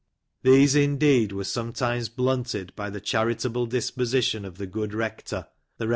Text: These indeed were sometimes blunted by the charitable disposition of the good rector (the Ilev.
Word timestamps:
These 0.41 0.73
indeed 0.73 1.31
were 1.31 1.43
sometimes 1.43 2.09
blunted 2.09 2.75
by 2.75 2.89
the 2.89 2.99
charitable 2.99 3.67
disposition 3.67 4.45
of 4.45 4.57
the 4.57 4.65
good 4.65 4.95
rector 4.95 5.45
(the 5.77 5.85
Ilev. 5.85 5.89